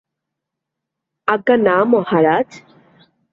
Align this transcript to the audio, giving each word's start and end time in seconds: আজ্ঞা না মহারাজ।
আজ্ঞা 1.27 1.55
না 1.67 1.77
মহারাজ। 1.91 2.49